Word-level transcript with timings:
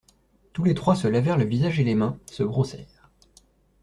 Tous 0.53 0.63
les 0.63 0.73
trois 0.73 0.95
se 0.95 1.07
lavèrent 1.07 1.37
le 1.37 1.45
visage 1.45 1.79
et 1.79 1.83
les 1.83 1.93
mains, 1.93 2.17
se 2.25 2.41
brossèrent. 2.41 3.11